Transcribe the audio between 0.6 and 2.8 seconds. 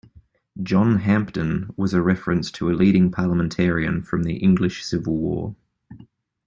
"John Hampden" was a reference to a